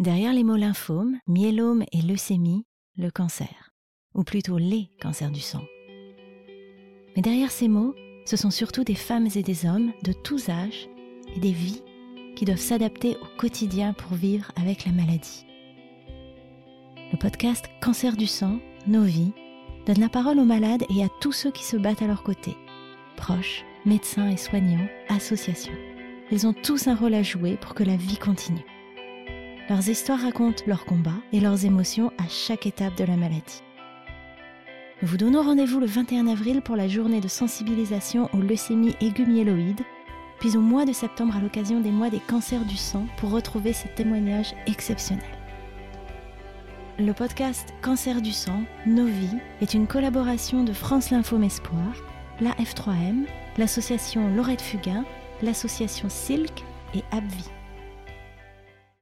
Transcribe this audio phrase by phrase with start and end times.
[0.00, 2.64] Derrière les mots lymphome, myélome et leucémie,
[2.96, 3.70] le cancer,
[4.14, 5.62] ou plutôt les cancers du sang.
[7.14, 10.88] Mais derrière ces mots, ce sont surtout des femmes et des hommes de tous âges
[11.36, 11.82] et des vies
[12.34, 15.44] qui doivent s'adapter au quotidien pour vivre avec la maladie.
[17.12, 19.34] Le podcast Cancer du sang, nos vies,
[19.84, 22.56] donne la parole aux malades et à tous ceux qui se battent à leur côté,
[23.18, 25.76] proches, médecins et soignants, associations.
[26.32, 28.64] Ils ont tous un rôle à jouer pour que la vie continue.
[29.70, 33.62] Leurs histoires racontent leurs combats et leurs émotions à chaque étape de la maladie.
[35.00, 39.28] Nous vous donnons rendez-vous le 21 avril pour la journée de sensibilisation aux leucémies aiguës
[39.28, 39.84] myéloïdes,
[40.40, 43.72] puis au mois de septembre à l'occasion des mois des cancers du sang pour retrouver
[43.72, 45.22] ces témoignages exceptionnels.
[46.98, 51.94] Le podcast Cancer du sang, Nos vies, est une collaboration de France Lymphome Espoir,
[52.40, 53.24] la F3M,
[53.56, 55.04] l'association Laurette Fugain,
[55.42, 57.44] l'association Silk et Abvi.